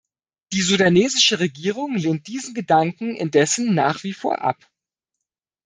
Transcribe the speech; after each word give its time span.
Die 0.53 0.63
sudanesische 0.63 1.39
Regierung 1.39 1.93
lehnt 1.95 2.25
diesen 2.25 2.55
Gedanken 2.55 3.13
indessen 3.15 3.75
nach 3.75 4.01
wie 4.03 4.13
vor 4.13 4.41
ab. 4.41 4.57